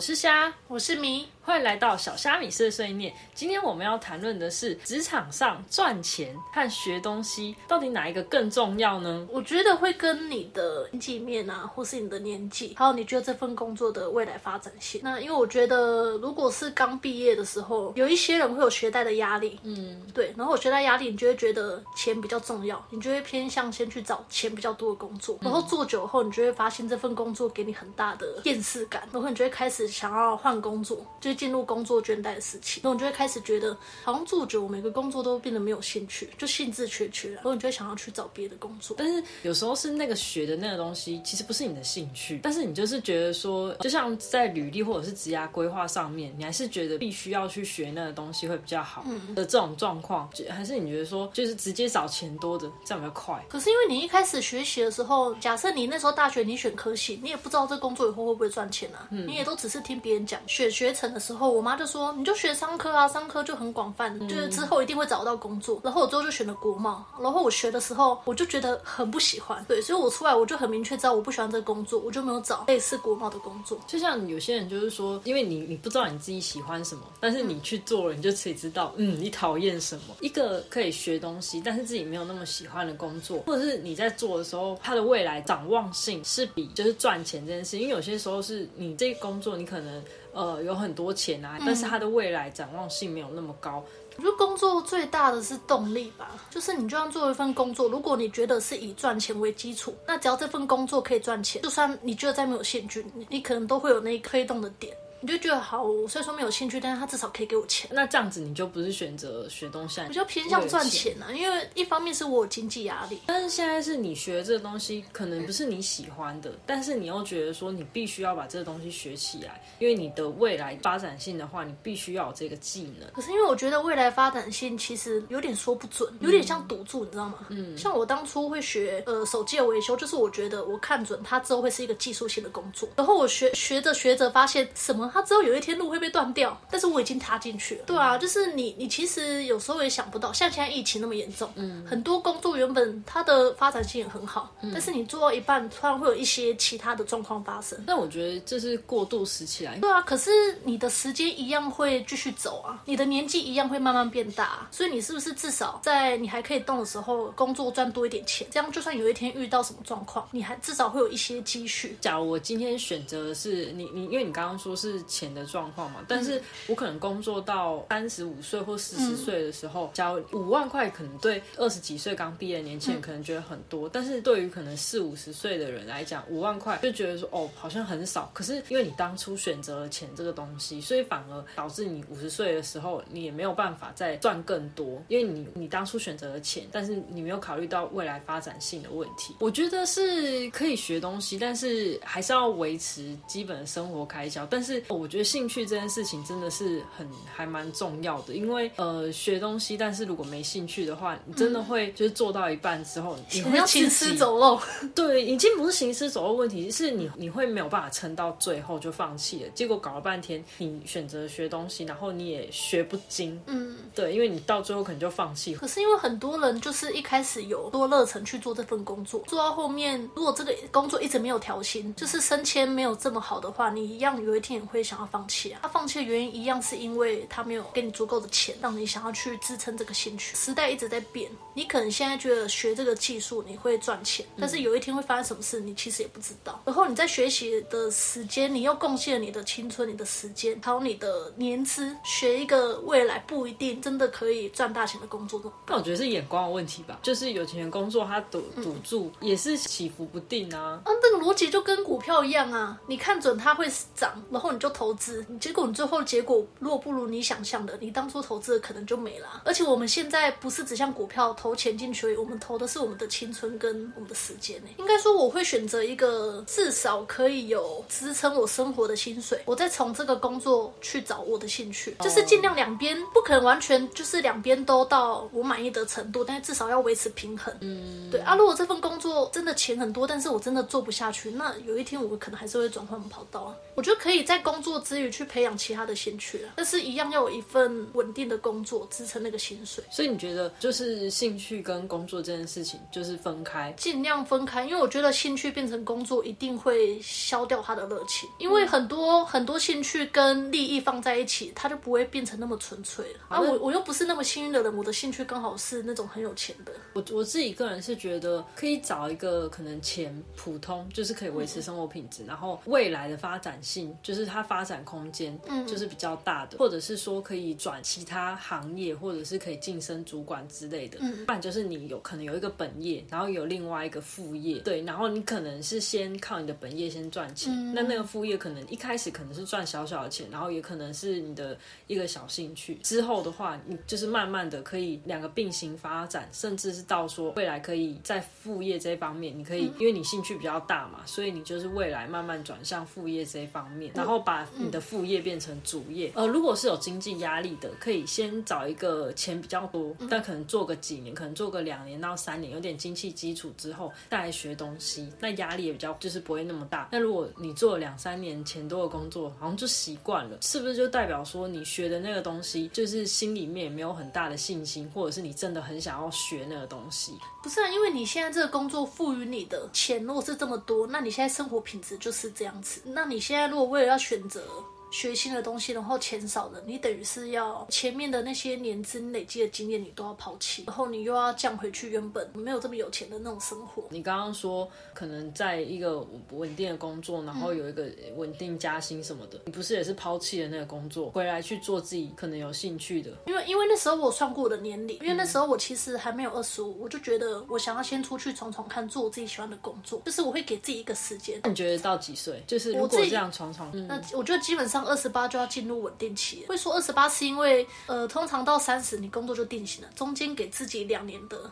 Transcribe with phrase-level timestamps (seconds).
[0.00, 3.12] 我是虾，我是米，欢迎来到小虾米碎碎念。
[3.34, 9.26] 今天我们要谈论的是职场上赚钱和学东西，到底哪一个更重要呢？
[9.32, 15.00] 我觉得会跟你的经济面啊，或是你的年纪，还有你觉得这份工作的未来发展性。
[15.02, 32.82] 那因为我觉得，如果是刚毕业的时候，有一些人会有学贷的压力，嗯，对，然后有学贷压力，你就会觉得钱比较重要，你就会偏向先去找钱比较多的工作，然后做久后，你就会发现这份工作给你很大的厌世感，然后你就会开始想要换工作，就是进入工作倦怠的时期。
[32.82, 37.36] 然后你就会开始觉得，好像做久，我每个工作都变得没有兴趣，就兴致缺缺了。
[37.36, 38.94] 然后你就会想要去找别的工作。
[38.98, 49.02] 但是有时候是那个学的那个东西，其实不是你的兴趣，但是你就是觉得说，就像在履历或者是职涯规划上面，你还是觉得必须要去学那个东西会比较好
[49.34, 53.42] 的这种状况，就还是你觉得说，就是直接找钱多的这样比较快。
[53.48, 60.40] 可是因为你一开始学习的时候，假设你那时候大学你选科系，你也不知道这工作以后会不会赚钱啊，你也都只是听别人讲。
[60.46, 65.80] 选学成的时候，我妈就说你就学商科啊，商科就很广泛，就是之后一定会找到工作。
[65.84, 73.78] 然后我之后就选了国贸，然后我学的时候我就觉得很不喜欢，对，所以我出来我就很明确知道我不喜欢这个工作，我就没有找类似国贸的工作。
[73.86, 80.14] 就像有些人就是说，因为你你不知道你自己喜欢什么，但是你去做了，你就自己知道，嗯，你讨厌什么。
[80.20, 93.84] 一个可以学东西，但是自己没有那么喜欢的工作，或者是你在做的时候，它的未来展望性是比就是赚钱这件事，因为有些时候是你这个工作你可能呃有很多钱啊，但是他的未来展望性没有那么高。
[94.16, 104.94] 我觉得工作最大的是动力吧，就是你就算做一份工作，如果你觉得是以赚钱为基础，那只要这份工作可以赚钱，就算你觉得再没有兴趣，你你可能都会有那推动的点。
[105.20, 107.90] 你就觉得好，我虽然说没有兴趣，但是他至少可以给我钱。
[107.92, 111.30] 那这样子你就不是选择学东西，比较偏向赚钱啊。
[111.32, 123.08] 因为一方面是我有经济压力，但是现在是你学这个东西可能不是你喜欢的，但是你又觉得说你必须要把这个东西学起来，因为你的未来发展性的话，你必须要有这个技能。
[123.12, 127.46] 可是因为我觉得未来发展性其实有点说不准，有点像赌注，你知道吗？
[127.50, 135.90] 嗯，像我当初会学呃手机的维修，就是我觉得我看准它之后会是一个技术性的工作，然后我学学着学着发现什么，它之后有一天路。
[135.90, 137.82] 会被断掉，但是我已经踏进去了。
[137.84, 147.76] 对啊，就是你，你其实有时候也想不到，像现在疫情那么严重，嗯，很多工作原本它的发展性也很好，嗯但是你做到一半，突然会有一些其他的状况发生。
[147.88, 149.76] 那我觉得这是过渡时期来。
[149.78, 150.30] 对啊，可是
[150.62, 158.46] 你的时间一样会继续走啊，你的年纪一样会慢慢变大，所以你是不是至少在你还可以动的时候，工作赚多一点钱？
[158.48, 161.98] 这样就算有一天遇到什么状况，你还至少会有一些积蓄。
[162.00, 165.90] 假如我今天选择的是你，你因为你刚刚说是钱的状况。
[165.90, 178.30] 嘛，但是我可能工作到三十五岁或四十岁的时候，交五万块，可能对二十几岁刚毕业的年轻人可能觉得很多，但是对于可能四五十岁的人来讲，五万块就觉得说哦，好像很少。
[178.34, 189.34] 可是因为你当初选择了钱这个东西，所以反而导致你五十岁的时候，你也没有办法再赚更多，因为你你当初选择了钱，但是你没有考虑到未来发展性的问题。
[189.40, 194.46] 我觉得是可以学东西，但是还是要维持基本的生活开销。
[194.46, 195.60] 但是我觉得兴趣。
[195.70, 204.60] 这件事情真的是很还蛮重要的，因为呃学东西，但是如果没兴趣的话，你真的会就是做到一半之后，你会行尸走肉。
[204.94, 209.50] 对，已经不是行尸走肉问题，是你你会没有办法撑到最后就放弃了。
[209.54, 213.40] 结果搞了半天，你选择学东西，然后你也学不精。
[213.46, 215.54] 嗯，对，因为你到最后可能就放弃。
[215.54, 225.60] 可是因为很多人就是一开始有多热忱去做这份工作，做到后面，如果这个工作一直没有调薪，就是升迁没有这么好的话，你一样有一天也会想要放弃啊。
[225.62, 230.36] 他放弃的原因一样是因为他没有给你足够的钱，让你想要去支撑这个兴趣。
[230.36, 236.60] 时代一直在变，你可能现在觉得学这个技术你会赚钱，但是有一天会发生什么事，你其实也不知道。
[236.64, 245.40] 然后你在学习的时间，你又贡献了你的青春、你的时间，还有你的年资，学一个未来不一定真的可以赚大钱的工作。
[245.66, 250.80] 那我觉得是眼光的问题吧，就是有钱人工作他赌赌注也是起伏不定啊。
[250.84, 259.42] 嗯，这个逻辑就跟股票一样啊，你看准它会涨，然后你就投资，结果你最后结果如果不如你想象的，你当初投资的可能就没了。
[259.44, 264.68] 而且我们现在不是只像股票投钱进去，我们投的是我们的青春跟我们的时间呢。
[264.78, 277.54] 应该说我会选择一个至少可以有支撑我生活的薪水，我再从这个工作去找我的兴趣，就是尽量两边不可能完全就是两边都到我满意的程度，但是至少要维持平衡。
[277.60, 278.34] 嗯，对啊。
[278.34, 283.54] 如果这份工作真的钱很多，但是我真的做不下去，那有一天我可能还是会转换跑道啊。
[283.74, 289.82] 我觉得可以在工工作之余去培养其他的兴趣啊，但是一样要有一份稳定的工作支撑那个薪水。
[289.90, 293.72] 所以你觉得就是兴趣跟工作这件事情就是分开？
[293.76, 303.20] 尽量分开，因为我觉得兴趣变成工作一定会消掉他的热情，因为很多很多兴趣跟利益放在一起，它就不会变成那么纯粹了。
[303.28, 306.72] 啊，我我又不是那么幸运的人，我的兴趣刚好是那种很有钱的。
[306.94, 320.98] 我我自己个人是觉得可以找一个可能钱普通，就是可以维持生活品质，然后未来的发展性就是它发展空间就是比较大的，或者是说可以转其他行业，或者是可以晋升主管之类的。
[321.00, 331.56] 嗯，不然就是你有可能有一个本业，然后有另外一个副业，对，然后你可能是先靠你的本业先赚钱，那那个副业可能一开始可能是赚小小的钱，然后也可能是你的
[331.86, 332.76] 一个小兴趣。
[332.82, 346.10] 之后的话，你就是慢慢的可以两个并行发展，甚至是到说未来可以在副业这方面，你可以因为你兴趣比较大嘛，所以你就是未来慢慢转向副业这一方面，然后把你的副业变成主业。
[346.14, 356.88] 呃，如果是有经济压力的，可以先找一个钱比较多，但可能做个几年，可能做个两年到三年，有点经济基础之后再来学东西，那压力也比较就是不会那么大。
[356.92, 367.12] 那如果你做了两三年钱多的工作，好像就习惯了，是不是就代表说你学的那个东西，就是心里面也没有很大的信心，或者是你真的很想要学那个东西？
[367.42, 372.82] 不是啊，因为你现在这个工作赋予你的钱如果是这么多，那你现在生活品质就是这样子。
[372.84, 374.42] 那你现在如果为了要选原则
[374.90, 383.84] 学新的东西，然后钱少了，你等于是要前面的那些年资累积的经验你都要抛弃，然后你又要降回去原本没有这么有钱的那种生活。
[383.90, 393.10] 你刚刚说可能在一个稳定的工作，然后有一个稳定加薪什么的，你不是也是抛弃了那个工作，回来去做自己可能有兴趣的？
[393.26, 401.40] 因为因为那时候我算过我的年龄，因为那时候我其实还没有二十五，我就觉得我想要先出去闯闯看，做我自己喜欢的工作，就是我会给自己一个时间。
[401.44, 402.42] 你觉得到几岁？
[402.46, 406.44] 就是如果这样闯闯，那我觉得基本上二十八就要进入稳定期。
[406.48, 411.50] 会说二十八是因为呃，通常到三十你工作就定型了，中间给自己两年的。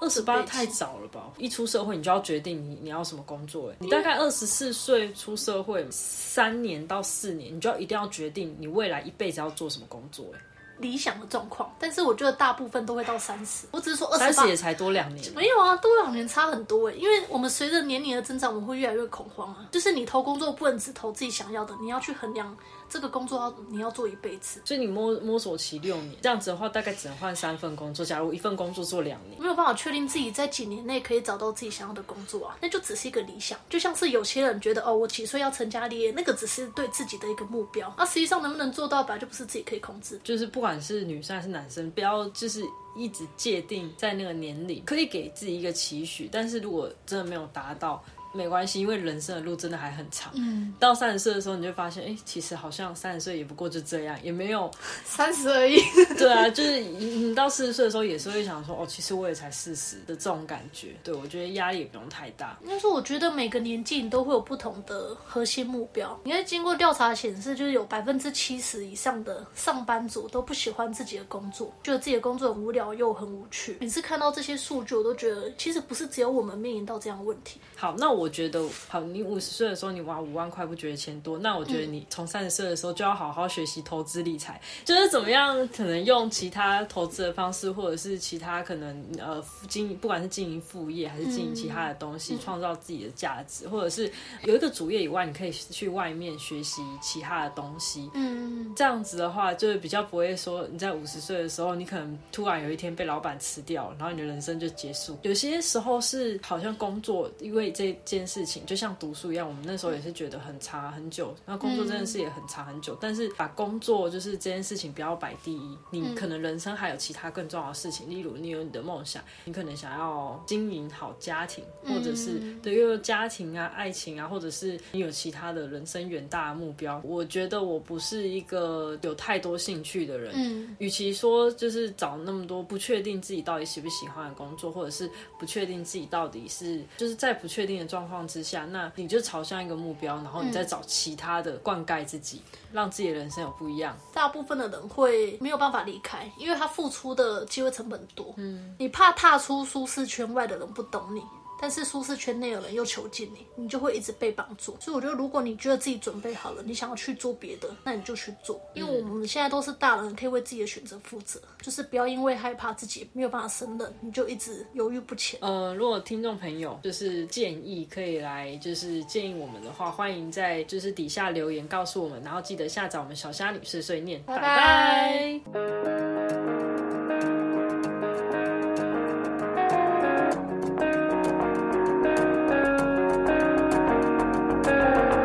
[0.00, 1.32] 二十八太早了吧？
[1.38, 3.70] 一出社会你就要决定你你要什么工作？
[3.70, 10.26] 哎，你大概二十四岁出社会三年到四年，你就要一定要决定你未来一辈子要做什么工作？
[10.34, 10.40] 哎。
[10.78, 13.66] 理想的状况，但是我觉得大部分都会到三十。
[13.70, 16.92] 我只是说二十三十也才多两年，没有啊，多两年差很多哎。
[16.94, 19.66] 因为我们随着年龄的增长，我们会越来越恐慌啊。
[19.70, 22.56] 就是你投工作不能只投自己想要的，你要去衡量
[22.94, 24.60] 这个工作要你要做一辈子。
[24.64, 28.04] 所以你摸摸索期六年，这样子的话大概只能换三份工作。
[28.04, 33.56] 假如一份工作做两年，没有办法确定自己在几年内可以找到自己想要的工作啊，那就只是一个理想。
[33.70, 40.20] 就像是有些人觉得哦，我几岁要成家立业，那个只是对自己的一个目标，那实际上能不能做到，本来就不是自己可以控制。
[40.24, 41.44] 就是不管是女生还。
[41.44, 42.64] 是男生，不要就是
[42.96, 48.02] 一直界定在那个年龄，可以给自己一个期许，但是如果真的没有达到。
[48.34, 50.32] 没关系，因为人生的路真的还很长。
[50.34, 54.68] 嗯，到三十岁的时候，你就发现，哎，其实好像三十岁也不过就这样，也没有
[55.04, 55.80] 三十而已。
[56.18, 60.88] 对啊，就是你到四十岁的时候，也是会想说，哦，其实我也才四十的这种感觉。
[61.04, 62.58] 对我觉得压力也不用太大。
[62.66, 66.18] 但是，我觉得每个年纪你都会有不同的核心目标。
[66.24, 73.76] 因为经过调查显示，就是有百分之七十以上的上班族都不喜欢自己的工作，觉得自己的工作很无聊又很无趣。
[73.80, 77.60] 每次看到这些数据，我都觉得其实不是只有我们面临到这样的问题。
[77.76, 78.23] 好，那我。
[78.24, 81.38] 我觉得好，你五十岁的时候你玩五万块不觉得钱多？
[81.38, 94.10] 那我觉得你从三十岁的时候就要好好学习投资理财，就是怎么样可能用其他投资的方式，或者是其他可能呃经营，不管是经营副业还是经营其他的东西，创造自己的价值，或者是
[94.44, 98.08] 有一个主业以外，你可以去外面学习其他的东西。
[98.14, 105.18] 嗯，这样子的话，就是比较不会说你在五十岁的时候，你可能突然有一天被老板辞掉，然后你的人生就结束。
[105.20, 107.94] 有些时候是好像工作，因为这。
[108.16, 112.96] 件事情就像读书一样，我们那时候也是觉得很差很久，那工作这件事也很长很久。
[113.00, 127.02] 但是把工作就是这件事情不要摆第一，你可能人生还有其他更重要的事情，例如你有你的梦想，你可能想要经营好家庭，或者是对，因为家庭啊、爱情啊，或者是你有其他的人生远大的目标。
[127.04, 138.03] 我觉得我不是一个有太多兴趣的人，嗯，与其说就是找那么多不确定自己到底喜不喜欢的工作，或者是不确定自己到底是就是在不确定的状。
[138.04, 143.96] 状况之下，那你就朝向一个目标，然后你再找其他的灌溉自己，让自己的人生有不一样。
[144.12, 148.34] 大部分的人会没有办法离开，因为他付出的机会成本多。
[148.36, 151.22] 嗯，你怕踏出舒适圈外的人不懂你。
[151.64, 154.76] 但是舒适圈内有人又囚禁你，你就会一直被绑住。
[154.78, 158.60] 所以我觉得，如果你觉得自己准备好了，你想要去做别的，那你就去做。
[158.74, 165.40] 因为我们现在都是大人，可以为自己的选择负责，就是不要因为害怕自己没有办法胜任，你就一直犹豫不前。
[165.40, 176.63] 呃，如果听众朋友就是建议可以来就是建议我们的话，欢迎在就是底下留言告诉我们，然后记得下载我们小虾女士碎念，拜拜拜